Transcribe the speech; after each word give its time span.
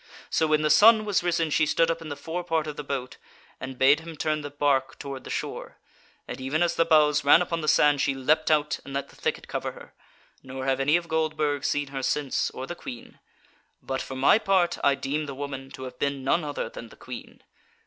So 0.31 0.47
when 0.47 0.63
the 0.63 0.71
sun 0.71 1.05
was 1.05 1.21
risen 1.21 1.51
she 1.51 1.67
stood 1.67 1.91
up 1.91 2.01
in 2.01 2.09
the 2.09 2.15
fore 2.15 2.43
part 2.43 2.65
of 2.65 2.75
the 2.75 2.83
boat, 2.83 3.17
and 3.59 3.77
bade 3.77 3.99
him 3.99 4.15
turn 4.15 4.41
the 4.41 4.49
barque 4.49 4.97
toward 4.97 5.25
the 5.25 5.29
shore, 5.29 5.77
and 6.27 6.41
even 6.41 6.63
as 6.63 6.73
the 6.73 6.85
bows 6.85 7.23
ran 7.23 7.39
upon 7.39 7.61
the 7.61 7.67
sand, 7.67 8.01
she 8.01 8.15
leapt 8.15 8.49
out 8.49 8.79
and 8.83 8.95
let 8.95 9.09
the 9.09 9.15
thicket 9.15 9.47
cover 9.47 9.73
her; 9.73 9.93
nor 10.41 10.65
have 10.65 10.79
any 10.79 10.95
of 10.95 11.07
Goldburg 11.07 11.63
seen 11.63 11.89
her 11.89 12.01
since, 12.01 12.49
or 12.49 12.65
the 12.65 12.73
Queen. 12.73 13.19
But 13.79 14.01
for 14.01 14.15
my 14.15 14.39
part 14.39 14.79
I 14.83 14.95
deem 14.95 15.27
the 15.27 15.35
woman 15.35 15.69
to 15.69 15.83
have 15.83 15.99
been 15.99 16.23
none 16.23 16.43
other 16.43 16.67
than 16.67 16.89
the 16.89 16.95
Queen. 16.95 17.43